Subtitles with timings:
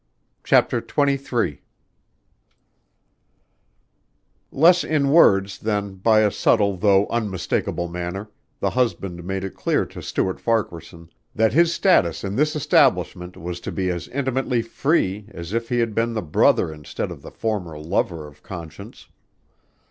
[0.43, 1.61] CHAPTER XXIII
[4.51, 9.85] Less in words than by a subtle though unmistakable manner, the husband made it clear
[9.85, 15.27] to Stuart Farquaharson that his status in this establishment was to be as intimately free
[15.33, 19.07] as if he had been the brother instead of the former lover of Conscience.